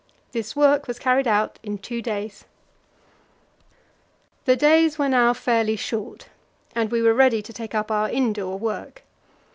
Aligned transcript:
This 0.31 0.55
work 0.55 0.87
was 0.87 0.97
carried 0.97 1.27
out 1.27 1.59
in 1.61 1.77
two 1.77 2.01
days. 2.01 2.45
The 4.45 4.55
days 4.55 4.97
were 4.97 5.07
now 5.09 5.31
fairly 5.35 5.75
short, 5.75 6.27
and 6.73 6.89
we 6.89 7.03
were 7.03 7.13
ready 7.13 7.43
to 7.43 7.53
take 7.53 7.75
up 7.75 7.91
our 7.91 8.09
indoor 8.09 8.57
work. 8.57 9.03